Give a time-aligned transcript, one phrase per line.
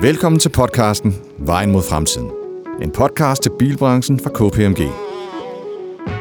[0.00, 2.30] Velkommen til podcasten Vejen mod fremtiden.
[2.82, 4.80] En podcast til bilbranchen fra KPMG.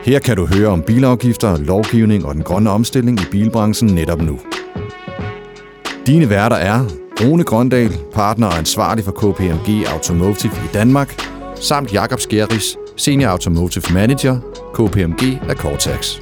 [0.03, 4.39] Her kan du høre om bilafgifter, lovgivning og den grønne omstilling i bilbranchen netop nu.
[6.07, 6.79] Dine værter er
[7.21, 11.21] Rune Grøndal, partner og ansvarlig for KPMG Automotive i Danmark,
[11.55, 14.39] samt Jakob Skjeris, Senior Automotive Manager,
[14.73, 16.19] KPMG af Cortex.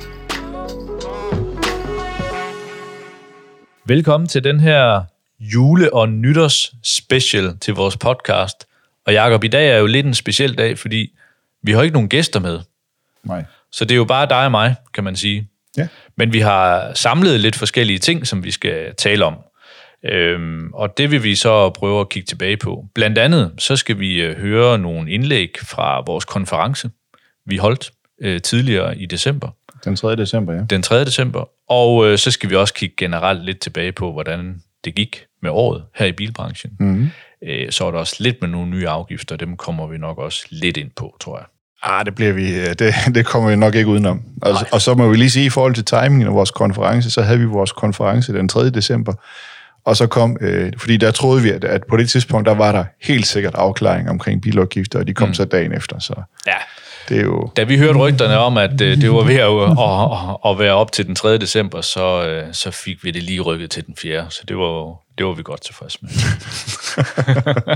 [3.86, 5.15] Velkommen til den her
[5.54, 8.68] jule- og nytårs special til vores podcast.
[9.06, 11.14] Og Jakob, i dag er jo lidt en speciel dag, fordi
[11.64, 12.60] vi har ikke nogen gæster med.
[13.24, 13.44] Nej.
[13.72, 15.48] Så det er jo bare dig og mig, kan man sige.
[15.78, 15.88] Ja.
[16.18, 19.36] Men vi har samlet lidt forskellige ting, som vi skal tale om.
[20.06, 22.86] Øhm, og det vil vi så prøve at kigge tilbage på.
[22.96, 26.90] Blandt andet, så skal vi øh, høre nogle indlæg fra vores konference,
[27.46, 29.50] vi holdt øh, tidligere i december,
[29.86, 30.16] Den 3.
[30.16, 30.62] december, ja.
[30.70, 31.06] den 3.
[31.06, 31.50] december.
[31.72, 35.54] Og øh, så skal vi også kigge generelt lidt tilbage på, hvordan det gik med
[35.54, 36.72] året her i bilbranchen.
[36.80, 37.10] Mm-hmm.
[37.48, 40.46] Øh, så er der også lidt med nogle nye afgifter, dem kommer vi nok også
[40.50, 41.46] lidt ind på, tror jeg.
[41.84, 44.22] Ah, det bliver vi, øh, det, det kommer vi nok ikke udenom.
[44.42, 47.22] Og, og så må vi lige sige, i forhold til timingen af vores konference, så
[47.22, 48.70] havde vi vores konference den 3.
[48.70, 49.14] december,
[49.86, 52.72] og så kom, øh, fordi der troede vi, at, at på det tidspunkt, der var
[52.72, 55.34] der helt sikkert afklaring omkring bilafgifter, og de kom mm.
[55.34, 56.14] så dagen efter, så
[56.48, 56.54] Ja,
[57.10, 57.52] det er jo...
[57.58, 59.72] da vi hørte rygterne om, at øh, det var ved at, at,
[60.46, 61.38] at, at være op til den 3.
[61.38, 64.26] december, så, øh, så fik vi det lige rykket til den 4.
[64.30, 66.10] Så det var, jo- det var vi godt tilfredse med.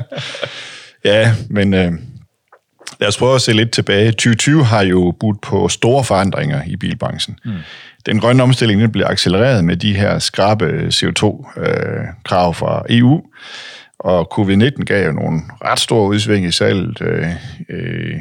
[1.06, 1.92] Ja, men øh,
[3.00, 4.12] lad os prøve at se lidt tilbage.
[4.12, 7.38] 2020 har jo budt på store forandringer i bilbranchen.
[7.46, 7.52] Mm.
[8.06, 13.22] Den grønne omstilling den blev accelereret med de her skrabe CO2-krav fra EU,
[14.00, 17.28] og covid-19 gav jo nogle ret store udsving i salget, øh,
[17.70, 18.16] øh,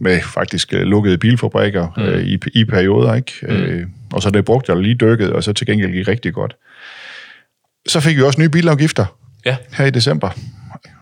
[0.00, 2.02] med faktisk øh, lukkede bilfabrikker mm.
[2.02, 3.32] øh, i, i perioder, ikke?
[3.42, 3.48] Mm.
[3.48, 6.56] Øh, og så det brugte jeg lige dykket, og så til gengæld gik rigtig godt.
[7.88, 10.30] Så fik vi også nye bilafgifter Ja, her i december.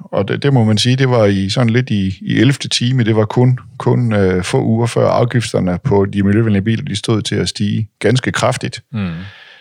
[0.00, 2.52] Og det, det må man sige, det var i sådan lidt i, i 11.
[2.52, 3.04] time.
[3.04, 7.22] Det var kun, kun øh, få uger før afgifterne på de miljøvenlige biler, de stod
[7.22, 8.82] til at stige ganske kraftigt.
[8.92, 9.12] mm.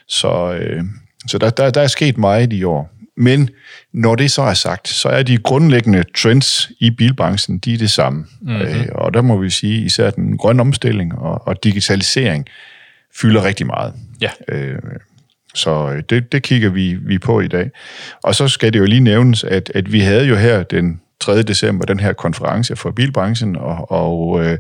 [0.07, 0.83] Så, øh,
[1.27, 2.93] så der, der, der er sket meget i år.
[3.17, 3.49] Men
[3.93, 7.89] når det så er sagt, så er de grundlæggende trends i bilbranchen, de er det
[7.91, 8.25] samme.
[8.41, 8.61] Mm-hmm.
[8.61, 12.45] Øh, og der må vi sige, især den grønne omstilling og, og digitalisering
[13.21, 13.93] fylder rigtig meget.
[14.21, 14.29] ja.
[14.49, 14.79] Øh,
[15.57, 17.69] så øh, det, det kigger vi, vi på i dag.
[18.23, 21.43] Og så skal det jo lige nævnes, at, at vi havde jo her den 3.
[21.43, 24.57] december den her konference for bilbranchen, og, og øh,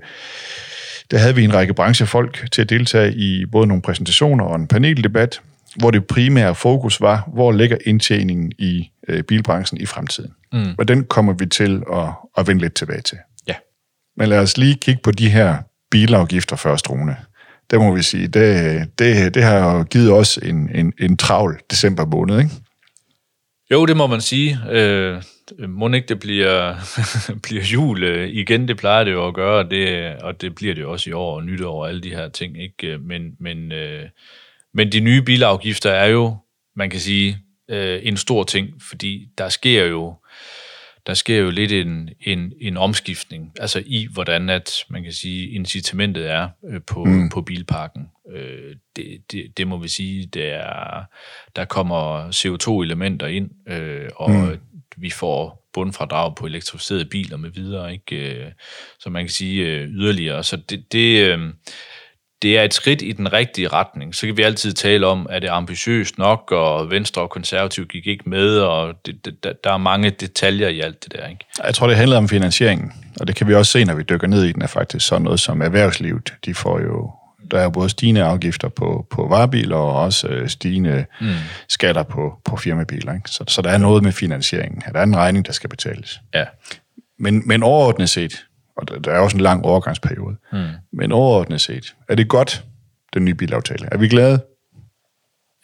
[1.11, 4.67] der havde vi en række branchefolk til at deltage i både nogle præsentationer og en
[4.67, 5.41] paneldebat,
[5.75, 10.31] hvor det primære fokus var, hvor ligger indtjeningen i øh, bilbranchen i fremtiden.
[10.53, 10.75] Mm.
[10.77, 13.17] Og den kommer vi til at, at vende lidt tilbage til.
[13.47, 13.53] Ja.
[14.17, 15.57] Men lad os lige kigge på de her
[15.91, 17.15] bilafgifter først, Rune.
[17.69, 21.59] Det må vi sige, det, det, det har jo givet os en, en, en travl
[21.71, 22.51] december måned, ikke?
[23.71, 24.59] Jo, det må man sige.
[24.71, 25.23] Øh,
[25.69, 26.75] må ikke det bliver,
[27.43, 30.75] bliver jul øh, igen, det plejer det jo at gøre, og det, og det bliver
[30.75, 32.61] det jo også i år, og nytår og alle de her ting.
[32.63, 32.87] Ikke?
[32.87, 34.03] Øh, men, men, øh,
[34.73, 36.35] men de nye bilafgifter er jo,
[36.75, 37.37] man kan sige,
[37.69, 40.15] øh, en stor ting, fordi der sker jo
[41.07, 45.49] der sker jo lidt en, en, en omskiftning, altså i hvordan at man kan sige
[45.49, 47.29] incitamentet er øh, på, mm.
[47.29, 48.07] på bilparken.
[48.35, 51.03] Øh, det, det, det må vi sige, det er,
[51.55, 54.57] der kommer CO2-elementer ind, øh, og mm.
[54.97, 58.45] vi får bundfradrag på elektrificerede biler med videre, ikke?
[58.45, 58.51] Øh,
[58.99, 60.43] så man kan sige øh, yderligere.
[60.43, 61.39] Så det, det, øh,
[62.41, 64.15] det er et skridt i den rigtige retning.
[64.15, 68.07] Så kan vi altid tale om, er det ambitiøst nok, og Venstre og Konservativ gik
[68.07, 71.27] ikke med, og det, det, der- der er mange detaljer i alt det der.
[71.27, 71.45] Ikke?
[71.65, 74.27] Jeg tror, det handler om finansieringen, og det kan vi også se, når vi dykker
[74.27, 76.33] ned i den, er faktisk sådan noget som erhvervslivet.
[76.45, 77.11] De får jo,
[77.51, 81.27] der er jo både stigende afgifter på, på varebiler, og også øh, stigende mm.
[81.69, 83.13] skatter på, på firmabiler.
[83.13, 83.29] Ikke?
[83.29, 84.81] Så, så der er noget med finansieringen.
[84.93, 86.19] Der er en regning, der skal betales.
[86.33, 86.45] Ja.
[87.19, 88.45] Men, men overordnet set,
[88.77, 90.67] og der, der er også en lang overgangsperiode, mm.
[90.93, 92.63] men overordnet set, er det godt,
[93.13, 93.87] den nye bilaftale?
[93.91, 94.39] Er vi glade?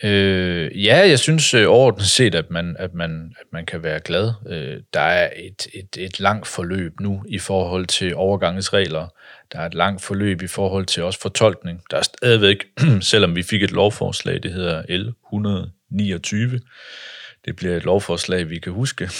[0.03, 3.99] Øh, ja, jeg synes øh, overordnet set, at man, at man, at man kan være
[3.99, 4.31] glad.
[4.49, 9.07] Øh, der er et, et, et langt forløb nu i forhold til overgangsregler.
[9.51, 11.81] Der er et langt forløb i forhold til også fortolkning.
[11.91, 12.57] Der er stadigvæk,
[13.11, 16.59] selvom vi fik et lovforslag, det hedder L 129,
[17.45, 19.09] det bliver et lovforslag, vi kan huske.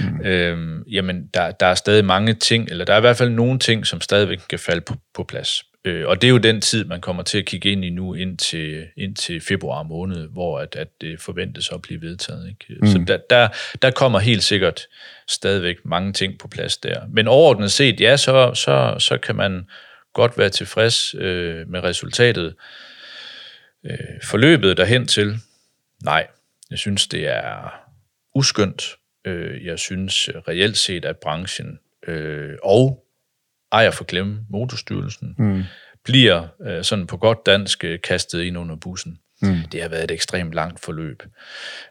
[0.00, 0.26] Mm.
[0.26, 3.58] øhm, jamen, der, der er stadig mange ting, eller der er i hvert fald nogle
[3.58, 5.64] ting, som stadigvæk kan falde på, på plads.
[5.84, 8.14] Øh, og det er jo den tid, man kommer til at kigge ind i nu,
[8.14, 12.48] indtil, indtil februar måned, hvor at, at det forventes at blive vedtaget.
[12.48, 12.80] Ikke?
[12.80, 12.86] Mm.
[12.86, 13.48] Så der, der,
[13.82, 14.86] der kommer helt sikkert
[15.28, 17.00] stadigvæk mange ting på plads der.
[17.12, 19.66] Men overordnet set, ja, så, så, så kan man
[20.14, 22.54] godt være tilfreds øh, med resultatet.
[23.86, 25.38] Øh, forløbet derhen til,
[26.04, 26.26] nej,
[26.70, 27.80] jeg synes, det er
[28.34, 28.96] uskyndt.
[29.24, 33.04] Øh, jeg synes reelt set, at branchen øh, og
[33.72, 35.62] ejer for glemme motorstyrelsen mm.
[36.04, 39.18] bliver øh, sådan på godt dansk øh, kastet ind under bussen.
[39.42, 39.56] Mm.
[39.72, 41.22] Det har været et ekstremt langt forløb.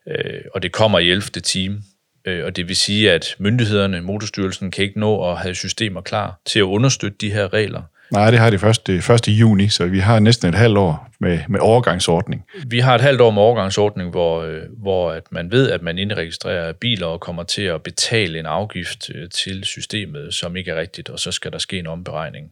[0.07, 1.21] Øh, og det kommer i 11.
[1.21, 1.81] time.
[2.25, 6.41] Øh, og det vil sige, at myndighederne, motorstyrelsen, kan ikke nå at have systemer klar
[6.45, 7.83] til at understøtte de her regler.
[8.11, 9.27] Nej, det har de først det 1.
[9.27, 12.45] juni, så vi har næsten et halvt år med, med overgangsordning.
[12.67, 15.97] Vi har et halvt år med overgangsordning, hvor, øh, hvor at man ved, at man
[15.97, 20.79] indregistrerer biler og kommer til at betale en afgift øh, til systemet, som ikke er
[20.79, 22.47] rigtigt, og så skal der ske en omberegning.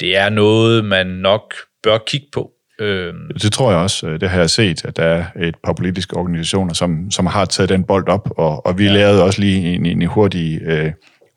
[0.00, 2.50] Det er noget, man nok bør kigge på.
[2.78, 3.30] Øhm.
[3.42, 4.06] Det tror jeg også.
[4.06, 7.44] Øh, det har jeg set, at der er et par politiske organisationer, som, som har
[7.44, 8.92] taget den bold op, og, og vi ja.
[8.92, 10.92] lavede også lige en, en hurtig øh,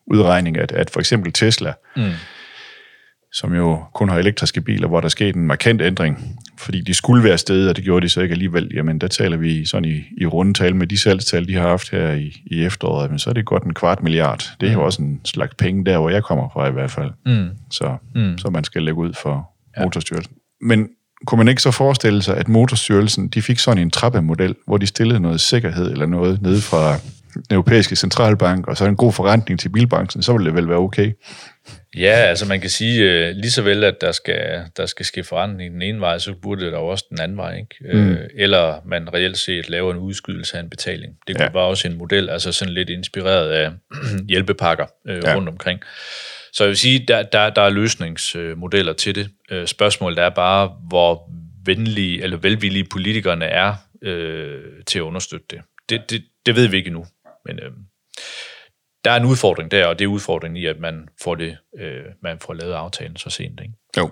[0.08, 2.04] udregning, at, at for eksempel Tesla, mm
[3.38, 7.24] som jo kun har elektriske biler, hvor der skete en markant ændring, fordi de skulle
[7.24, 8.72] være stedet, og det gjorde de så ikke alligevel.
[8.74, 12.12] Jamen, der taler vi sådan i, i rundetal med de salgstal, de har haft her
[12.12, 14.52] i, i efteråret, men så er det godt en kvart milliard.
[14.62, 14.80] Det er mm.
[14.80, 17.12] jo også en slags penge der, hvor jeg kommer fra i hvert fald.
[17.26, 17.50] Mm.
[17.72, 18.38] Så, mm.
[18.38, 19.84] så man skal lægge ud for ja.
[19.84, 20.34] motorstyrelsen.
[20.62, 20.90] Men
[21.26, 24.86] kunne man ikke så forestille sig, at motorstyrelsen, de fik sådan en trappemodel, hvor de
[24.86, 26.96] stillede noget sikkerhed eller noget nede fra
[27.34, 30.78] den europæiske centralbank, og så en god forrentning til bilbranchen, så ville det vel være
[30.78, 31.12] okay.
[32.00, 35.24] Ja, altså man kan sige, uh, lige så vel, at der skal, der skal ske
[35.24, 37.58] forandring den ene vej, så burde det da også den anden vej.
[37.58, 37.98] Ikke?
[37.98, 38.12] Mm.
[38.12, 41.18] Uh, eller man reelt set laver en udskydelse af en betaling.
[41.28, 41.52] Det kunne ja.
[41.52, 43.72] være også en model, altså sådan lidt inspireret af
[44.30, 45.36] hjælpepakker uh, ja.
[45.36, 45.82] rundt omkring.
[46.54, 49.30] Så jeg vil sige, der, der, der er løsningsmodeller til det.
[49.52, 51.32] Uh, spørgsmålet er bare, hvor
[51.66, 55.62] venlige eller velvillige politikerne er uh, til at understøtte det.
[55.90, 56.24] Det, det.
[56.46, 57.06] det ved vi ikke endnu,
[57.46, 57.60] men...
[57.60, 57.74] Uh,
[59.08, 62.04] der er en udfordring der, og det er udfordringen i, at man får, det, øh,
[62.24, 63.60] man får lavet aftalen så sent.
[63.62, 63.74] Ikke?
[63.98, 64.10] Jo.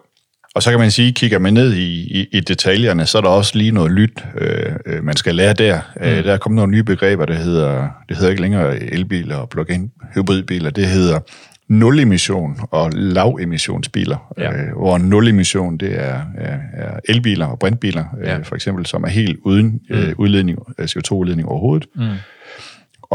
[0.56, 3.30] Og så kan man sige, kigger man ned i, i, i detaljerne, så er der
[3.30, 5.80] også lige noget lyt, øh, øh man skal lære der.
[5.96, 6.06] Mm.
[6.06, 9.50] Øh, der er kommet nogle nye begreber, der hedder, det hedder ikke længere elbiler og
[9.50, 11.20] plug-in hybridbiler, det hedder
[11.68, 14.54] nul-emission og lav-emissionsbiler, ja.
[14.54, 18.38] øh, hvor nul-emission det er, er, er elbiler og brintbiler, øh, ja.
[18.38, 20.14] for eksempel, som er helt uden øh, mm.
[20.18, 21.88] udledning, CO2-udledning overhovedet.
[21.96, 22.10] Mm.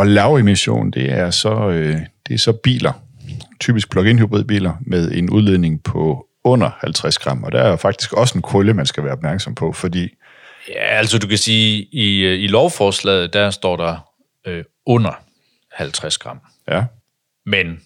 [0.01, 1.97] Og lavemission, det er så, øh,
[2.29, 2.93] det er så biler,
[3.61, 7.45] typisk plug-in hybridbiler, med en udledning på under 50 gram.
[7.45, 10.09] Og der er faktisk også en krølle, man skal være opmærksom på, fordi...
[10.69, 14.13] Ja, altså du kan sige, i, øh, i lovforslaget, der står der
[14.47, 15.13] øh, under
[15.73, 16.41] 50 gram.
[16.69, 16.85] Ja.
[17.47, 17.81] Men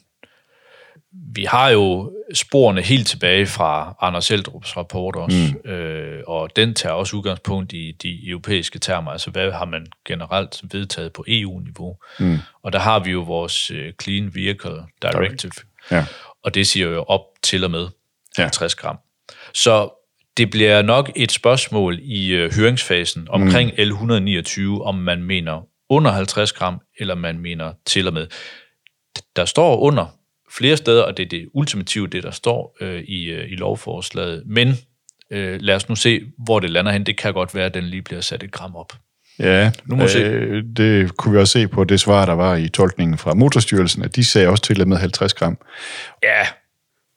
[1.34, 5.70] vi har jo sporene helt tilbage fra Anders Eldrups rapport også, mm.
[5.70, 10.60] øh, og den tager også udgangspunkt i de europæiske termer, altså hvad har man generelt
[10.72, 11.96] vedtaget på EU-niveau.
[12.18, 12.38] Mm.
[12.62, 15.52] Og der har vi jo vores uh, Clean Vehicle Directive,
[15.90, 16.06] ja.
[16.42, 17.88] og det siger jo op til og med
[18.36, 18.98] 50 gram.
[19.54, 19.90] Så
[20.36, 23.82] det bliver nok et spørgsmål i uh, høringsfasen omkring mm.
[23.82, 28.26] L129, om man mener under 50 gram, eller man mener til og med.
[29.36, 30.06] Der står under
[30.56, 34.42] flere steder, og det er det ultimative, det der står øh, i, øh, i lovforslaget.
[34.46, 34.74] Men
[35.30, 37.06] øh, lad os nu se, hvor det lander hen.
[37.06, 38.92] Det kan godt være, at den lige bliver sat et gram op.
[39.38, 40.62] Ja, nu må øh, se.
[40.62, 44.16] det kunne vi også se på det svar, der var i tolkningen fra Motorstyrelsen, at
[44.16, 45.58] de sagde også til med 50 gram.
[46.22, 46.46] Ja,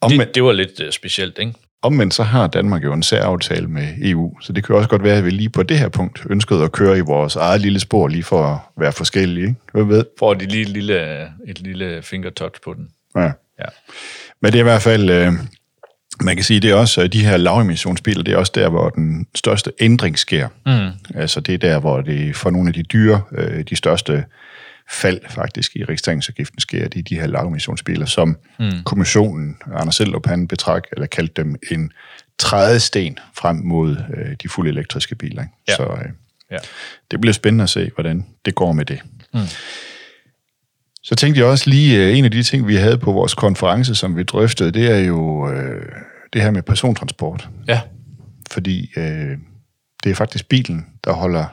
[0.01, 1.53] Omvendt, det, det var lidt uh, specielt, ikke?
[1.81, 5.17] Omvendt så har Danmark jo en særaftale med EU, så det kan også godt være,
[5.17, 8.07] at vi lige på det her punkt ønskede at køre i vores eget lille spor,
[8.07, 9.47] lige for at være forskellige.
[9.47, 9.59] Ikke?
[9.73, 10.05] Hvad ved?
[10.19, 12.87] For de lige lille, et lille fingertouch på den.
[13.17, 13.31] Ja.
[13.59, 13.65] ja.
[14.41, 15.33] Men det er i hvert fald, øh,
[16.21, 18.89] man kan sige, det er også, øh, de her lavemissionsbiler, det er også der, hvor
[18.89, 20.47] den største ændring sker.
[20.65, 21.19] Mm.
[21.19, 24.25] Altså det er der, hvor det for nogle af de dyre, øh, de største
[24.89, 28.83] fald faktisk i registreringsafgiften sker, det er de her lavemissionsbiler, som mm.
[28.85, 31.91] kommissionen, Anders Seldrup, han betræk, eller kaldte dem en
[32.39, 35.41] trædesten frem mod øh, de fulde elektriske biler.
[35.41, 35.53] Ikke?
[35.67, 35.75] Ja.
[35.75, 36.11] Så øh,
[36.51, 36.57] ja.
[37.11, 39.01] det bliver spændende at se, hvordan det går med det.
[39.33, 39.39] Mm.
[41.07, 43.95] Så tænkte jeg også lige, øh, en af de ting, vi havde på vores konference,
[43.95, 45.91] som vi drøftede, det er jo øh,
[46.33, 47.49] det her med persontransport.
[47.67, 47.81] Ja.
[48.51, 49.37] Fordi øh,
[50.03, 51.45] det er faktisk bilen, der holder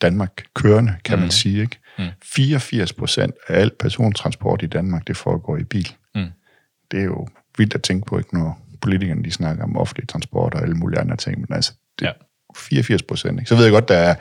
[0.00, 1.22] Danmark kørende, kan mm.
[1.22, 1.60] man sige.
[1.60, 1.78] Ikke?
[1.98, 2.04] Mm.
[2.24, 5.94] 84 procent af al persontransport i Danmark, det foregår i bil.
[6.14, 6.30] Mm.
[6.90, 7.28] Det er jo
[7.58, 11.00] vildt at tænke på, ikke når politikerne de snakker om offentlig transport og alle mulige
[11.00, 12.54] andre ting, men altså, det er ja.
[12.56, 13.48] 84 procent.
[13.48, 14.14] Så ved jeg godt, der er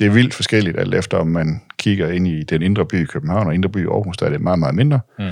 [0.00, 3.04] det er vildt forskelligt, alt efter om man kigger ind i den indre by i
[3.04, 5.00] København og indre by i Aarhus, der er det meget, meget mindre.
[5.18, 5.30] Mm.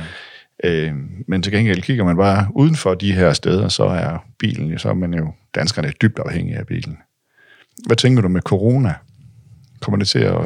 [0.65, 0.93] Øh,
[1.27, 4.89] men til gengæld kigger man bare uden for de her steder, så er bilen, så
[4.89, 6.99] er man jo danskerne dybt afhængige af bilen.
[7.87, 8.95] Hvad tænker du med corona?
[9.81, 10.41] Kommer det til at...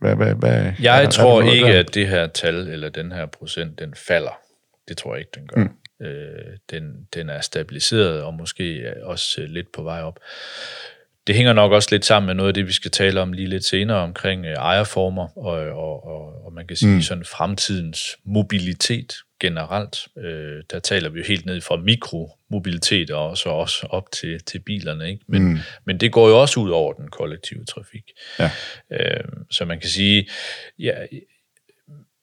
[0.00, 1.80] Hvad, hvad, hvad, jeg er, tror er ikke, der?
[1.80, 4.38] at det her tal, eller den her procent, den falder.
[4.88, 5.64] Det tror jeg ikke, den gør.
[5.64, 6.06] Mm.
[6.06, 10.18] Øh, den, den er stabiliseret, og måske også lidt på vej op
[11.26, 13.48] det hænger nok også lidt sammen med noget af det, vi skal tale om lige
[13.48, 17.02] lidt senere omkring øh, ejerformer og, og, og, og man kan sige mm.
[17.02, 19.96] sådan fremtidens mobilitet generelt.
[20.18, 24.58] Øh, der taler vi jo helt ned fra mikromobilitet og så også op til, til
[24.58, 25.10] bilerne.
[25.10, 25.24] Ikke?
[25.28, 25.58] Men, mm.
[25.84, 28.10] men det går jo også ud over den kollektive trafik.
[28.38, 28.50] Ja.
[28.90, 30.28] Øh, så man kan sige,
[30.78, 30.94] ja,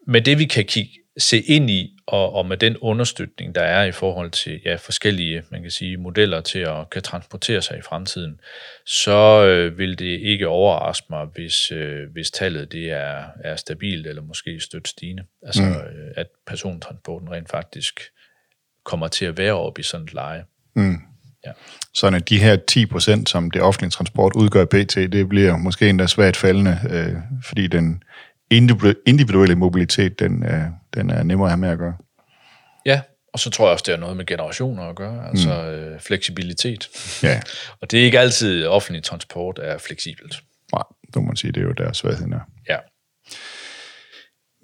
[0.07, 3.83] med det vi kan kigge se ind i, og, og med den understøtning, der er
[3.83, 7.81] i forhold til ja, forskellige man kan sige, modeller til at kan transportere sig i
[7.81, 8.39] fremtiden,
[8.85, 14.07] så øh, vil det ikke overraske mig, hvis, øh, hvis tallet det er, er stabilt
[14.07, 15.23] eller måske stødt stigende.
[15.45, 15.69] Altså, mm.
[15.69, 18.01] øh, at persontransporten rent faktisk
[18.85, 20.43] kommer til at være op i sådan et leje.
[20.75, 20.97] Mm.
[21.45, 21.51] Ja.
[21.93, 25.89] Sådan at de her 10 procent, som det offentlige transport udgør pt., det bliver måske
[25.89, 28.03] endda svært faldende, øh, fordi den
[29.05, 31.93] individuelle mobilitet, den, er, den er nemmere at have med at gøre.
[32.85, 33.01] Ja,
[33.33, 35.69] og så tror jeg også, det har noget med generationer at gøre, altså mm.
[35.69, 36.89] øh, fleksibilitet.
[37.23, 37.41] Ja.
[37.81, 40.35] og det er ikke altid offentlig transport er fleksibelt.
[40.73, 42.39] Nej, det må man sige, det er jo der svagheden er.
[42.69, 42.77] Ja.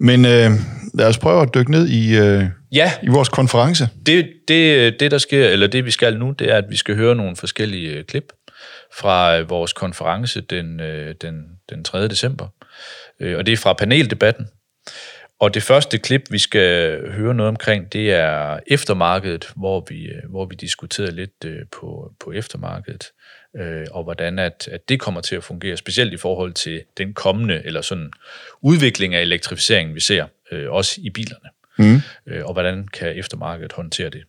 [0.00, 0.50] Men øh,
[0.94, 2.92] lad os prøve at dykke ned i, øh, ja.
[3.02, 3.88] i vores konference.
[4.06, 6.96] Det, det, det, der sker, eller det vi skal nu, det er, at vi skal
[6.96, 8.32] høre nogle forskellige øh, klip
[8.98, 11.34] fra øh, vores konference den, øh, den,
[11.70, 12.08] den 3.
[12.08, 12.48] december.
[13.20, 14.46] Øh, og det er fra paneldebatten.
[15.40, 20.30] Og det første klip, vi skal høre noget omkring, det er eftermarkedet, hvor vi, øh,
[20.30, 23.04] hvor vi diskuterede lidt øh, på, på eftermarkedet,
[23.90, 27.62] og hvordan at, at det kommer til at fungere, specielt i forhold til den kommende,
[27.64, 28.12] eller sådan
[28.60, 30.26] udvikling af elektrificeringen, vi ser,
[30.68, 31.48] også i bilerne.
[31.78, 32.00] Mm.
[32.44, 34.22] Og hvordan kan eftermarkedet håndtere det?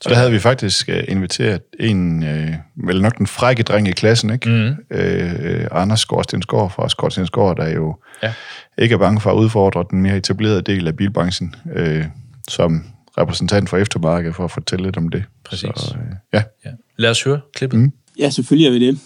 [0.00, 3.92] Så der havde vi faktisk uh, inviteret en, uh, vel nok den frække dreng i
[3.92, 4.48] klassen, ikke?
[4.48, 4.96] Mm.
[4.98, 8.32] Uh, Anders Skorstensgaard fra Skorstensgaard, der jo ja.
[8.78, 12.04] ikke er bange for at udfordre den mere etablerede del af bilbranchen, uh,
[12.48, 12.84] som
[13.18, 15.24] repræsentant for eftermarkedet, for at fortælle lidt om det.
[15.44, 15.70] Præcis.
[15.76, 16.42] Så, uh, ja.
[16.64, 16.70] ja.
[16.96, 17.80] Lad os høre klippet.
[17.80, 17.92] Mm.
[18.18, 18.98] Ja, selvfølgelig er vi det.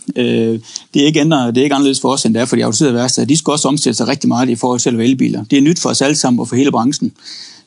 [0.94, 2.64] det, er ikke ændret, det er ikke anderledes for os, end det er for de
[2.64, 3.26] autoriserede værksteder.
[3.26, 5.44] De skal også omstille sig rigtig meget i forhold til elbiler.
[5.44, 7.12] Det er nyt for os alle sammen og for hele branchen.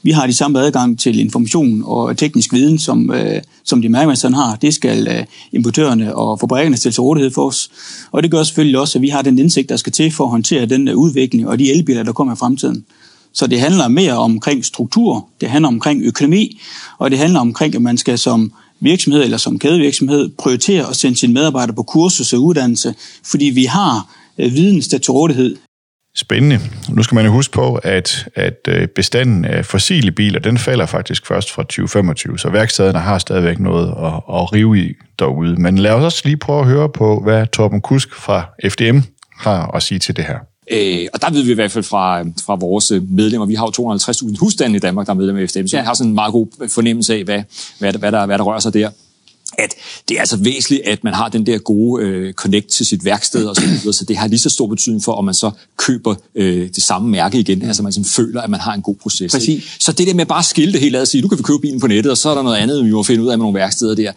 [0.03, 4.35] Vi har de samme adgang til information og teknisk viden, som, øh, som de mærkemesterne
[4.35, 4.55] har.
[4.55, 7.71] Det skal øh, importørerne og fabrikkerne stille til rådighed for os.
[8.11, 10.29] Og det gør selvfølgelig også, at vi har den indsigt, der skal til for at
[10.29, 12.85] håndtere den øh, udvikling og de elbiler, der kommer i fremtiden.
[13.33, 16.61] Så det handler mere omkring struktur, det handler omkring økonomi,
[16.97, 21.17] og det handler omkring, at man skal som virksomhed eller som kædevirksomhed prioritere at sende
[21.17, 25.55] sine medarbejdere på kursus og uddannelse, fordi vi har øh, viden til rådighed
[26.15, 26.59] Spændende.
[26.89, 30.85] Nu skal man jo huske på, at, at øh, bestanden af fossile biler, den falder
[30.85, 35.55] faktisk først fra 2025, så værkstederne har stadigvæk noget at, at rive i derude.
[35.55, 38.99] Men lad os også lige prøve at høre på, hvad Torben Kusk fra FDM
[39.37, 40.37] har at sige til det her.
[40.71, 43.93] Øh, og der ved vi i hvert fald fra, fra vores medlemmer, vi har jo
[43.93, 45.81] 250.000 husstande i Danmark, der er medlemmer af FDM, så ja.
[45.81, 47.43] vi har sådan en meget god fornemmelse af, hvad,
[47.79, 48.89] hvad, hvad, der, hvad der rører sig der
[49.57, 49.73] at
[50.09, 53.45] det er altså væsentligt, at man har den der gode øh, connect til sit værksted
[53.45, 56.15] og så videre, så det har lige så stor betydning for, om man så køber
[56.35, 57.67] øh, det samme mærke igen, mm.
[57.67, 59.31] altså man sådan føler, at man har en god proces.
[59.31, 59.77] Præcis.
[59.79, 61.43] Så det der med bare at skille det hele ad og sige, nu kan vi
[61.43, 63.37] købe bilen på nettet, og så er der noget andet, vi må finde ud af
[63.37, 64.11] med nogle værksteder der,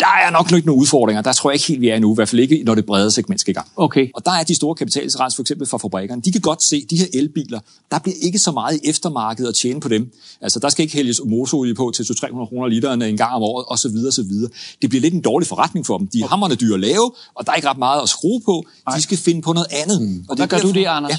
[0.00, 1.22] der er nok ikke nogle udfordringer.
[1.22, 2.12] Der tror jeg ikke helt, vi er endnu.
[2.12, 3.66] I hvert fald ikke, når det brede segment skal i gang.
[3.76, 4.08] Okay.
[4.14, 6.22] Og der er de store kapitalsrens, for eksempel fra fabrikkerne.
[6.22, 9.54] De kan godt se, de her elbiler, der bliver ikke så meget i eftermarkedet at
[9.54, 10.12] tjene på dem.
[10.40, 13.64] Altså, der skal ikke hældes motorolie på til 200-300 kroner literen en gang om året,
[13.68, 14.50] og så videre, så videre.
[14.82, 16.06] Det bliver lidt en dårlig forretning for dem.
[16.06, 16.30] De er okay.
[16.30, 18.64] hammerne dyre at lave, og der er ikke ret meget at skrue på.
[18.86, 18.96] Ej.
[18.96, 20.02] De skal finde på noget andet.
[20.02, 20.24] Mm.
[20.28, 21.12] Og Hvad gør du det, Anders?
[21.12, 21.18] Ja.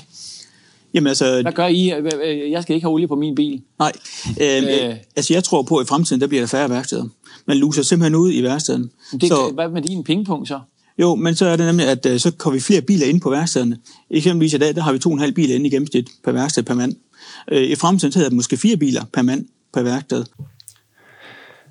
[0.93, 1.41] Jamen altså...
[1.41, 1.87] Hvad gør I?
[2.51, 3.61] Jeg skal ikke have olie på min bil.
[3.79, 3.91] Nej.
[4.41, 4.95] Øh, øh.
[5.15, 7.05] Altså, jeg tror på, at i fremtiden, der bliver der færre værksteder.
[7.49, 8.89] Man luser simpelthen ud i værkstedet.
[9.11, 10.59] Det, så, hvad med din pengepunkt så?
[10.99, 13.29] Jo, men så er det nemlig, at øh, så kommer vi flere biler ind på
[13.29, 13.77] værkstederne.
[14.11, 16.31] Eksempelvis i dag, der har vi to og en halv biler inde i gennemsnit per
[16.31, 16.95] værksted per mand.
[17.51, 20.25] Øh, I fremtiden hedder det måske fire biler per mand per værksted.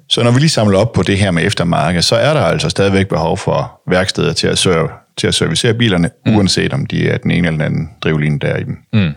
[0.08, 2.68] Så når vi lige samler op på det her med eftermarked, så er der altså
[2.68, 6.36] stadigvæk behov for værksteder til at, serve, til at servicere bilerne, mm.
[6.36, 8.76] uanset om de er den ene eller den anden drivlinje, der i dem.
[8.92, 9.12] Mm.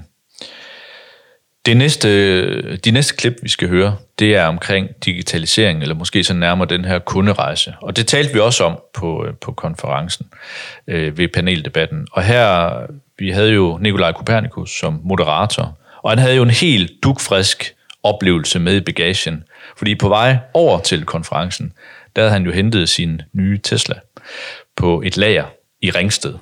[1.65, 6.33] Det næste, de næste klip, vi skal høre, det er omkring digitalisering, eller måske så
[6.33, 7.73] nærmere den her kunderejse.
[7.81, 10.27] Og det talte vi også om på, øh, på konferencen
[10.87, 12.07] øh, ved paneldebatten.
[12.11, 12.71] Og her,
[13.19, 18.59] vi havde jo Nikolaj Kopernikus som moderator, og han havde jo en helt dugfrisk oplevelse
[18.59, 19.43] med i bagagen.
[19.77, 21.73] Fordi på vej over til konferencen,
[22.15, 23.95] der havde han jo hentet sin nye Tesla
[24.75, 25.45] på et lager
[25.81, 26.33] i Ringsted.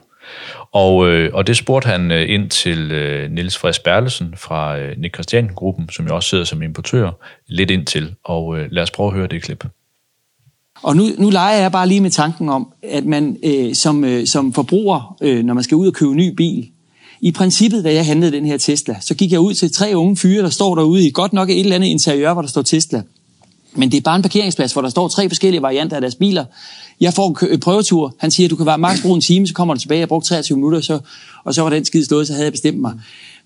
[0.71, 4.97] Og, øh, og det spurgte han øh, ind til øh, Niels Friis Berlesen fra øh,
[4.97, 7.11] Nick Christian-gruppen, som jo også sidder som importør,
[7.47, 8.15] lidt ind til.
[8.23, 9.65] Og øh, lad os prøve at høre det klip.
[10.83, 14.27] Og nu, nu leger jeg bare lige med tanken om, at man øh, som, øh,
[14.27, 16.69] som forbruger, øh, når man skal ud og købe en ny bil,
[17.21, 20.17] i princippet, da jeg handlede den her Tesla, så gik jeg ud til tre unge
[20.17, 23.01] fyre, der står derude i godt nok et eller andet interiør, hvor der står Tesla.
[23.73, 26.45] Men det er bare en parkeringsplads, hvor der står tre forskellige varianter af deres biler.
[26.99, 28.15] Jeg får en øh, prøvetur.
[28.19, 29.99] Han siger, at du kan være maks bruge en time, så kommer du tilbage.
[29.99, 30.99] Jeg brugte 23 minutter, så,
[31.43, 32.93] og så var den skide stået, så havde jeg bestemt mig.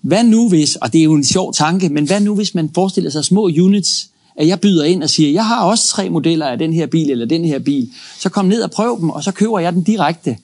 [0.00, 2.70] Hvad nu hvis, og det er jo en sjov tanke, men hvad nu hvis man
[2.74, 6.46] forestiller sig små units, at jeg byder ind og siger, jeg har også tre modeller
[6.46, 7.90] af den her bil eller den her bil.
[8.18, 10.36] Så kom ned og prøv dem, og så køber jeg den direkte.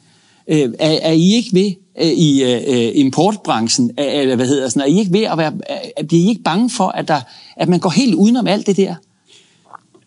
[0.49, 4.83] Øh, er, er I ikke ved øh, i øh, importbranchen, øh, eller hvad hedder sådan,
[4.83, 5.53] er I ikke ved at være,
[5.97, 7.21] er, bliver I ikke bange for, at, der,
[7.57, 8.95] at man går helt udenom alt det der?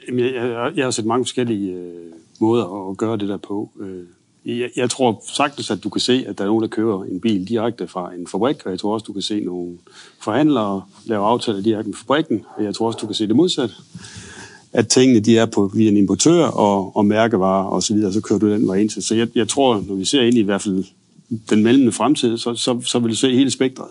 [0.08, 3.72] Jeg, jeg, jeg har set mange forskellige øh, måder at gøre det der på.
[3.80, 4.04] Øh,
[4.60, 7.20] jeg, jeg tror sagtens, at du kan se, at der er nogen, der køber en
[7.20, 9.78] bil direkte fra en fabrik, og jeg tror også, du kan se nogle
[10.22, 13.76] forhandlere lave aftaler direkte med fabrikken, og jeg tror også, du kan se det modsatte.
[14.74, 18.14] At tingene de er på via en importør og, og mærkevarer osv., og så, videre,
[18.14, 19.04] så kører du den vej ind til.
[19.04, 20.84] Så jeg, jeg tror, når vi ser ind i, i hvert fald
[21.50, 23.88] den mellemne fremtid, så, så, så vil du se hele spektret.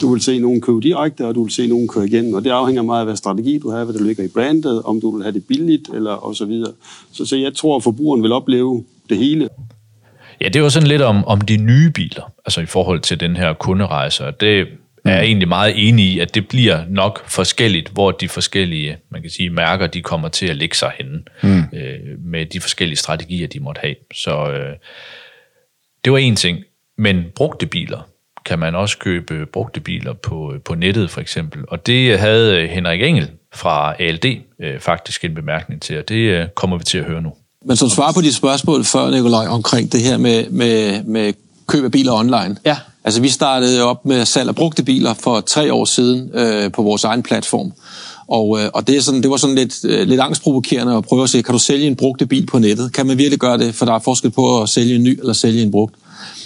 [0.00, 2.50] Du vil se nogen købe direkte, og du vil se nogen køre igen, og det
[2.50, 5.22] afhænger meget af, hvad strategi du har, hvad der ligger i brandet, om du vil
[5.22, 6.72] have det billigt, eller og så videre.
[7.12, 9.48] Så, så jeg tror, at forbrugeren vil opleve det hele.
[10.40, 13.36] Ja, det var sådan lidt om, om de nye biler, altså i forhold til den
[13.36, 14.66] her kunderejse, og det
[15.04, 19.22] er jeg egentlig meget enig i, at det bliver nok forskelligt, hvor de forskellige, man
[19.22, 21.78] kan sige, mærker, de kommer til at lægge sig henne, mm.
[21.78, 23.94] øh, med de forskellige strategier, de måtte have.
[24.14, 24.74] Så øh,
[26.06, 26.58] det var en ting.
[26.98, 27.98] Men brugte biler,
[28.44, 31.64] kan man også købe brugte biler på, på nettet for eksempel.
[31.68, 34.24] Og det havde Henrik Engel fra ALD
[34.62, 37.32] øh, faktisk en bemærkning til, og det øh, kommer vi til at høre nu.
[37.64, 41.32] Men som svar på de spørgsmål før, Nikolaj, omkring det her med, med, med
[41.66, 42.56] køb af biler online.
[42.64, 42.76] Ja.
[43.04, 46.82] Altså, vi startede op med salg af brugte biler for tre år siden øh, på
[46.82, 47.72] vores egen platform.
[48.28, 51.22] Og, øh, og det, er sådan, det var sådan lidt, øh, lidt angstprovokerende at prøve
[51.22, 52.92] at se, kan du sælge en brugte bil på nettet?
[52.92, 53.74] Kan man virkelig gøre det?
[53.74, 55.94] For der er forskel på at sælge en ny eller sælge en brugt.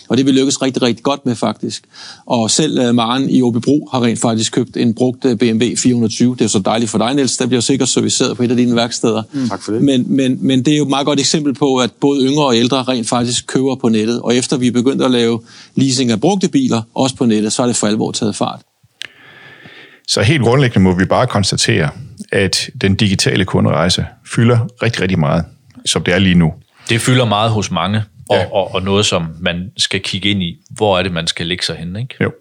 [0.09, 1.85] Og det vil lykkes rigtig, rigtig godt med faktisk.
[2.27, 6.33] Og selv uh, Maren i Åbebro har rent faktisk købt en brugt uh, BMW 420.
[6.35, 7.37] Det er jo så dejligt for dig, Niels.
[7.37, 9.23] Der bliver sikkert serviceret på et af dine værksteder.
[9.33, 9.49] Mm.
[9.49, 9.83] Tak for det.
[9.83, 12.57] Men, men, men det er jo et meget godt eksempel på, at både yngre og
[12.57, 14.21] ældre rent faktisk køber på nettet.
[14.21, 15.41] Og efter vi er begyndt at lave
[15.75, 18.61] leasing af brugte biler, også på nettet, så er det for alvor taget fart.
[20.11, 21.91] Så helt grundlæggende må vi bare konstatere,
[22.33, 25.45] at den digitale kunderejse fylder rigtig, rigtig meget,
[25.87, 26.55] som det er lige nu.
[26.89, 28.47] Det fylder meget hos mange og, ja.
[28.53, 30.61] og, og noget, som man skal kigge ind i.
[30.71, 32.15] Hvor er det, man skal lægge sig hen, ikke?
[32.21, 32.33] Jo,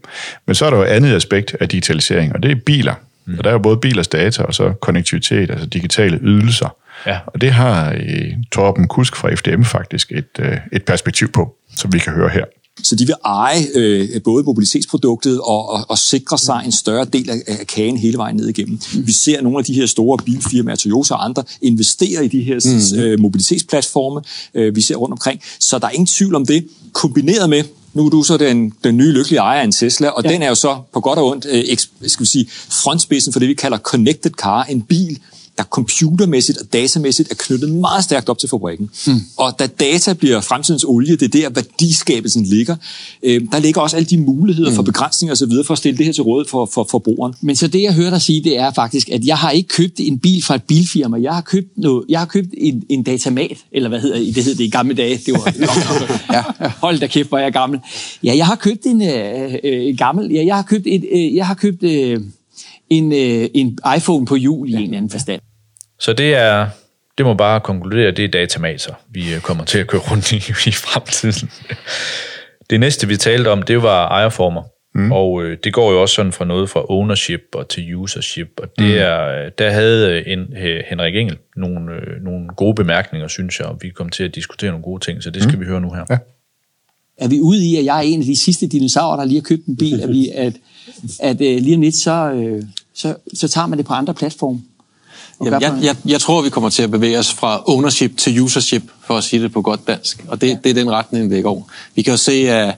[0.46, 2.94] men så er der jo et andet aspekt af digitalisering, og det er biler.
[3.26, 3.38] Mm.
[3.38, 6.76] Og der er jo både bilers data og så konnektivitet, altså digitale ydelser.
[7.06, 7.20] Ja.
[7.26, 11.94] Og det har eh, Torben Kusk fra FDM faktisk et, øh, et perspektiv på, som
[11.94, 12.46] vi kan høre her.
[12.84, 17.30] Så de vil eje øh, både mobilitetsproduktet og, og, og sikre sig en større del
[17.30, 18.80] af, af kagen hele vejen ned igennem.
[18.94, 19.08] Mm.
[19.08, 22.60] Vi ser nogle af de her store bilfirmaer, Toyota og andre, investere i de her
[22.96, 23.00] mm.
[23.00, 24.22] øh, mobilitetsplatforme,
[24.54, 25.42] øh, vi ser rundt omkring.
[25.60, 27.64] Så der er ingen tvivl om det, kombineret med,
[27.94, 30.30] nu er du så den, den nye lykkelige ejer af en Tesla, og ja.
[30.30, 33.50] den er jo så på godt og ondt øh, skal vi sige, frontspidsen for det,
[33.50, 35.20] vi kalder connected car, en bil,
[35.60, 38.90] der computermæssigt og datamæssigt er knyttet meget stærkt op til fabrikken.
[39.08, 39.22] Mm.
[39.38, 42.76] Og da data bliver fremtidens olie, det er der værdiskabelsen ligger,
[43.24, 44.76] øh, der ligger også alle de muligheder mm.
[44.76, 45.52] for begrænsninger osv.
[45.66, 47.34] for at stille det her til råd for, for forbrugeren.
[47.42, 50.00] Men så det, jeg hører dig sige, det er faktisk, at jeg har ikke købt
[50.00, 51.18] en bil fra et bilfirma.
[51.22, 54.44] Jeg har købt, noget, jeg har købt en, en datamat, eller hvad hedder det, det
[54.44, 55.20] hed det i gamle dage.
[55.26, 55.54] Det var,
[56.36, 57.80] ja, hold da kæft, hvor jeg er gammel.
[58.24, 61.48] Ja, jeg har købt en øh, øh, gammel, ja, jeg har købt, et, øh, jeg
[61.48, 62.22] har købt øh,
[62.90, 65.42] en, øh, en iPhone på jul i en eller anden forstand.
[66.00, 66.68] Så det er,
[67.18, 70.36] det må bare konkludere, det er datamaser, vi øh, kommer til at køre rundt i,
[70.70, 71.52] i fremtiden.
[72.70, 74.64] Det næste, vi talte om, det var ejerformer.
[74.96, 75.12] Mm.
[75.12, 78.68] Og øh, det går jo også sådan fra noget fra ownership og til usership, og
[78.78, 78.98] det mm.
[78.98, 80.48] er, der havde øh, en,
[80.90, 84.72] Henrik Engel nogle, øh, nogle gode bemærkninger, synes jeg, og vi kom til at diskutere
[84.72, 85.62] nogle gode ting, så det skal mm.
[85.62, 86.06] vi høre nu her.
[86.10, 86.18] Ja.
[87.18, 89.44] Er vi ude i, at jeg er en af de sidste dinosaurer, der lige har
[89.44, 90.54] købt en bil, at, vi, at,
[91.20, 94.60] at øh, lige om lidt, så, øh, så, så tager man det på andre platforme?
[95.46, 98.84] Jamen, jeg, jeg, jeg tror, vi kommer til at bevæge os fra ownership til usership,
[99.08, 100.26] for at sige det på godt dansk.
[100.28, 100.58] Og det, ja.
[100.64, 101.70] det er den retning, det går.
[101.96, 102.76] Vi kan jo se, at,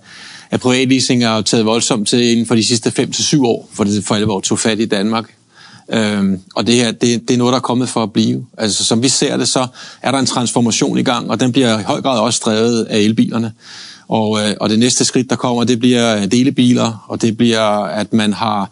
[0.52, 4.16] at privatleasing er taget voldsomt til inden for de sidste 5-7 år, for det for
[4.16, 5.26] alvor tog fat i Danmark.
[5.94, 8.46] Øhm, og det her, det, det er noget, der er kommet for at blive.
[8.58, 9.68] Altså, som vi ser det, så
[10.02, 12.98] er der en transformation i gang, og den bliver i høj grad også drevet af
[12.98, 13.54] elbilerne.
[14.08, 18.14] Og, øh, og det næste skridt, der kommer, det bliver delebiler, og det bliver, at
[18.14, 18.70] man har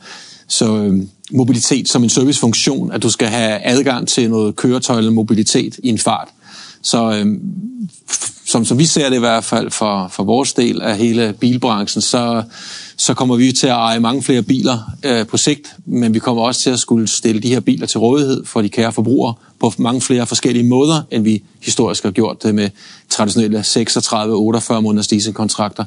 [0.47, 5.11] så øh, mobilitet som en servicefunktion, at du skal have adgang til noget køretøj eller
[5.11, 6.27] mobilitet i en fart.
[6.81, 7.41] Så øhm,
[8.45, 12.01] som, som vi ser det i hvert fald for, for vores del af hele bilbranchen,
[12.01, 12.43] så,
[12.97, 16.43] så kommer vi til at eje mange flere biler øh, på sigt, men vi kommer
[16.43, 19.73] også til at skulle stille de her biler til rådighed for de kære forbrugere på
[19.77, 22.69] mange flere forskellige måder, end vi historisk har gjort det med
[23.09, 25.85] traditionelle 36-48 måneders leasingkontrakter.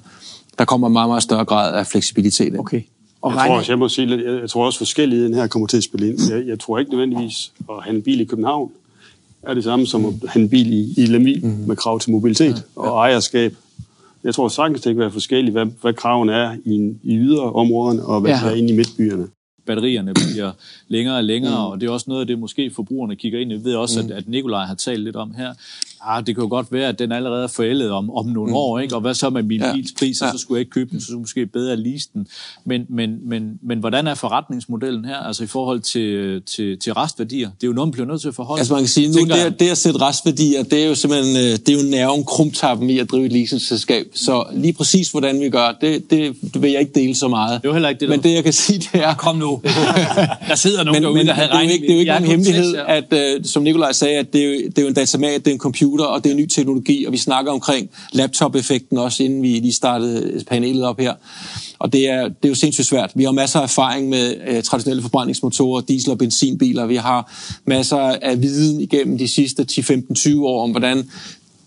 [0.58, 2.58] Der kommer en meget, meget større grad af fleksibilitet.
[2.58, 2.82] Okay.
[3.22, 5.76] Og Jeg tror, også, jeg, må sige, lidt- jeg, tror også, forskelligheden her kommer til
[5.76, 6.18] at spille ind.
[6.30, 8.70] Jeg, jeg tror ikke nødvendigvis at have en bil i København
[9.42, 11.64] er det samme som at have en bil i, i Lemvig mm.
[11.66, 13.54] med krav til mobilitet og ejerskab.
[14.24, 18.20] Jeg tror sagtens, det kan være forskelligt, hvad, hvad kravene er i, i yderområderne og
[18.20, 18.36] hvad Ja.
[18.44, 19.26] der er inde i midtbyerne.
[19.66, 20.52] Batterierne bliver
[20.88, 21.72] længere og længere, mm.
[21.72, 23.54] og det er også noget af det, måske forbrugerne kigger ind i.
[23.54, 24.10] Jeg ved også, mm.
[24.10, 25.54] at, at Nikolaj har talt lidt om her.
[26.04, 28.56] Ah, det kan jo godt være, at den allerede er forældet om, om nogle mm.
[28.56, 28.94] år, ikke?
[28.94, 29.72] og hvad så med min Ja.
[29.72, 30.32] bils pris, Ja.
[30.32, 32.26] så skulle jeg ikke købe den, så skulle jeg måske bedre lease den.
[32.64, 37.50] Men, men, men, men hvordan er forretningsmodellen her, altså i forhold til, til, til restværdier?
[37.60, 38.60] Det er jo noget, man bliver nødt til at forholde.
[38.60, 41.36] Altså man kan sige, nu tænker det, det at sætte restværdier, det er jo simpelthen
[41.36, 44.06] øh, det er jo nerven, krumtappen i at drive et leasingselskab.
[44.14, 47.62] Så lige præcis hvordan vi gør, det, det, det vil jeg ikke dele så meget.
[47.62, 49.14] Det er jo heller ikke det, Men det jeg kan sige, det er...
[49.14, 49.51] Kom nu.
[50.48, 52.00] Der sidder nogen men, derude, men der havde det er jo ikke, det er jo
[52.00, 54.88] ikke nogen hemmelighed, at øh, som Nikolaj sagde, at det er, jo, det er jo
[54.88, 57.52] en datamat, det er en computer, og det er en ny teknologi, og vi snakker
[57.52, 61.12] omkring laptop-effekten også, inden vi lige startede panelet op her.
[61.78, 63.10] Og det er, det er jo sindssygt svært.
[63.14, 66.86] Vi har masser af erfaring med øh, traditionelle forbrændingsmotorer, diesel- og benzinbiler.
[66.86, 67.32] Vi har
[67.64, 71.08] masser af viden igennem de sidste 10-15-20 år om, hvordan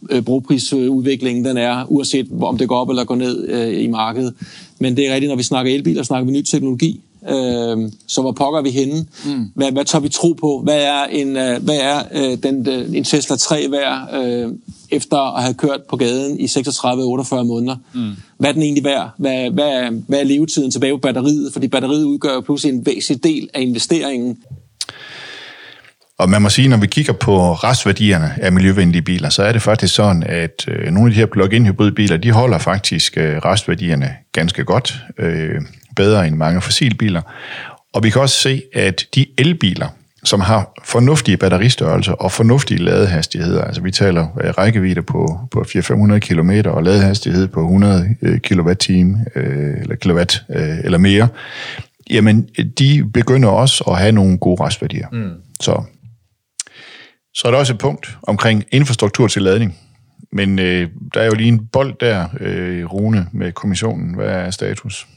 [0.10, 4.34] øh, brugprisudviklingen den er, uanset om det går op eller går ned øh, i markedet.
[4.80, 7.00] Men det er rigtigt, når vi snakker elbiler, snakker vi ny teknologi.
[7.30, 9.06] Øh, så hvor pokker er vi henne?
[9.26, 9.52] Mm.
[9.56, 10.62] Hvad, hvad tør vi tro på?
[10.64, 14.52] Hvad er en, øh, hvad er, øh, den, øh, en Tesla 3 værd øh,
[14.92, 17.76] efter at have kørt på gaden i 36-48 måneder?
[17.94, 18.12] Mm.
[18.38, 19.10] Hvad er den egentlig værd?
[19.18, 21.54] Hvad, hvad, hvad er levetiden tilbage på batteriet?
[21.54, 24.38] Fordi batteriet udgør pludselig en væsentlig del af investeringen.
[26.20, 29.62] Og man må sige, når vi kigger på restværdierne af miljøvenlige biler, så er det
[29.62, 34.16] faktisk sådan, at øh, nogle af de her plug-in hybridbiler, de holder faktisk øh, restværdierne
[34.32, 35.62] ganske godt, øh,
[35.96, 37.22] bedre end mange fossilbiler.
[37.94, 39.88] Og vi kan også se, at de elbiler,
[40.24, 46.20] som har fornuftige batteristørrelser og fornuftige ladehastigheder, altså vi taler øh, rækkevidde på, på 400-500
[46.20, 48.70] km og ladehastighed på 100 øh, kWh
[49.36, 51.28] øh, eller kilowatt øh, eller mere,
[52.10, 52.50] jamen
[52.80, 55.08] de begynder også at have nogle gode restværdier.
[55.12, 55.30] Mm.
[55.60, 55.84] Så
[57.36, 59.80] så er der også et punkt omkring infrastruktur til ladning.
[60.32, 64.16] Men øh, der er jo lige en bold der, øh, Rune, med kommissionen.
[64.16, 65.08] Hvad er status?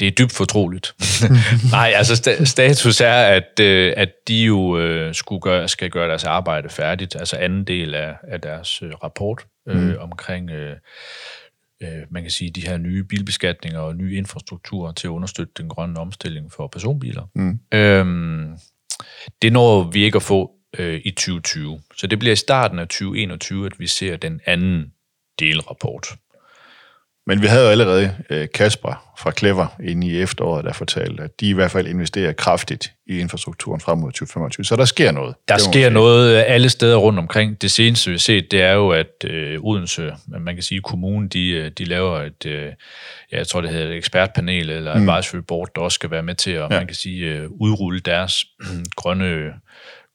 [0.00, 0.94] Det er dybt fortroligt.
[1.70, 6.08] Nej, altså sta- status er, at, øh, at de jo øh, skulle gøre, skal gøre
[6.08, 9.94] deres arbejde færdigt, altså anden del af, af deres øh, rapport øh, mm.
[10.00, 10.76] omkring, øh,
[11.82, 15.68] øh, man kan sige, de her nye bilbeskatninger og nye infrastrukturer til at understøtte den
[15.68, 17.22] grønne omstilling for personbiler.
[17.34, 17.60] Mm.
[17.74, 18.56] Øhm,
[19.42, 21.80] det når vi ikke at få øh, i 2020.
[21.96, 24.92] Så det bliver i starten af 2021, at vi ser den anden
[25.38, 26.06] delrapport.
[27.28, 31.40] Men vi havde jo allerede øh, Kasper fra Clever inde i efteråret, der fortalte, at
[31.40, 34.64] de i hvert fald investerer kraftigt i infrastrukturen frem mod 2025.
[34.64, 35.34] Så der sker noget.
[35.48, 37.62] Der Det sker noget alle steder rundt omkring.
[37.62, 41.28] Det seneste, vi har set, det er jo, at øh, Odense, man kan sige, kommunen,
[41.28, 42.72] de, øh, de laver et, øh,
[43.32, 45.08] ja, jeg tror, det hedder et ekspertpanel eller mm.
[45.08, 46.68] advisory board, der også skal være med til at, ja.
[46.68, 48.44] man kan sige, øh, udrulle deres
[48.96, 49.52] grønne,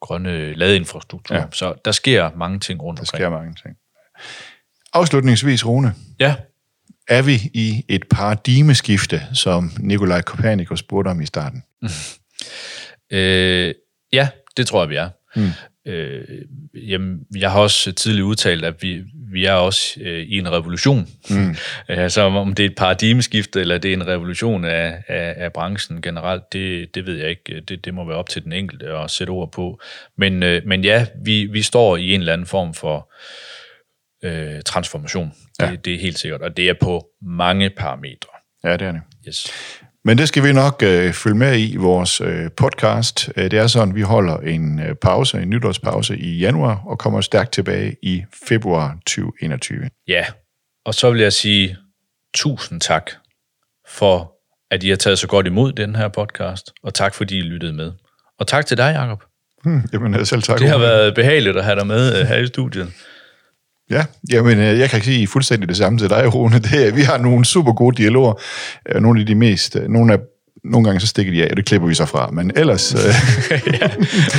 [0.01, 1.35] grønne ladeinfrastruktur.
[1.35, 1.43] Ja.
[1.51, 3.19] Så der sker mange ting rundt Der omkring.
[3.21, 3.75] sker mange ting.
[4.93, 6.35] Afslutningsvis, Rune, Ja,
[7.07, 11.63] er vi i et paradigmeskifte, som Nikolaj Kopernikus spurgte om i starten?
[13.11, 13.73] Øh,
[14.13, 15.09] ja, det tror jeg, vi er.
[15.35, 15.49] Mm.
[15.85, 16.23] Øh,
[16.73, 21.07] jamen, jeg har også tidligere udtalt, at vi, vi er også øh, i en revolution.
[21.29, 21.55] Mm.
[21.87, 26.01] altså, om det er et paradigmeskifte, eller det er en revolution af, af, af branchen
[26.01, 27.61] generelt, det, det ved jeg ikke.
[27.61, 29.81] Det, det må være op til den enkelte at sætte ord på.
[30.17, 33.11] Men, øh, men ja, vi, vi står i en eller anden form for
[34.23, 35.33] øh, transformation.
[35.65, 35.71] Ja.
[35.71, 38.29] Det, det er helt sikkert, og det er på mange parametre.
[38.63, 39.01] Ja, det er det.
[39.27, 39.47] Yes.
[40.05, 43.29] Men det skal vi nok øh, følge med i vores øh, podcast.
[43.37, 47.21] Øh, Det er sådan, vi holder en øh, pause, en nytårspause i januar, og kommer
[47.21, 49.89] stærkt tilbage i februar 2021.
[50.07, 50.25] Ja,
[50.85, 51.77] og så vil jeg sige
[52.33, 53.11] tusind tak
[53.89, 54.33] for,
[54.71, 57.73] at I har taget så godt imod den her podcast, og tak fordi I lyttede
[57.73, 57.91] med.
[58.39, 59.23] Og tak til dig, Jacob.
[59.63, 60.59] Hmm, jamen, selv tak.
[60.59, 62.93] Det har været behageligt at have dig med øh, her i studiet.
[63.91, 66.59] Ja, jamen, øh, jeg kan sige fuldstændig det samme til dig, Rune.
[66.59, 68.33] Det, er- vi har nogle super gode dialoger.
[68.95, 69.75] Øh, Nogle af de mest...
[69.75, 70.19] øh, Nogle, af,
[70.63, 72.29] nogle gange så stikker de af, og det klipper vi så fra.
[72.33, 72.99] Men ellers, øh,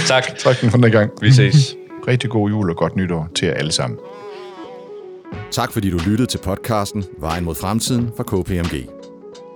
[0.07, 0.25] Tak.
[0.45, 1.11] tak for den her gang.
[1.21, 1.75] Vi ses.
[2.09, 3.99] Rigtig god jul og godt nytår til jer alle sammen.
[5.51, 8.89] Tak fordi du lyttede til podcasten Vejen mod fremtiden fra KPMG.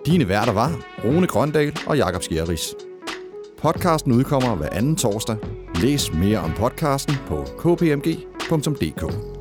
[0.07, 0.73] Dine værter var
[1.05, 2.75] Rune Grøndal og Jakob Skjerris.
[3.63, 5.37] Podcasten udkommer hver anden torsdag.
[5.83, 9.36] Læs mere om podcasten på kpmg.dk.